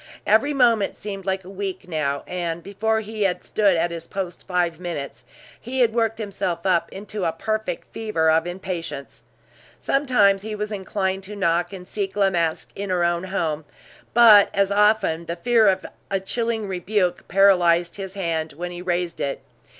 [0.25, 4.47] Every moment seemed like a week now; and before he had stood at his post
[4.47, 5.25] five minutes,
[5.59, 9.21] he had worked himself up into a perfect fever of impatience.
[9.79, 13.63] Sometimes he was inclined to knock and seek La Masque in her own home;
[14.15, 19.19] but as often the fear of a chilling rebuke paralyzed his hand when he raised
[19.21, 19.43] it.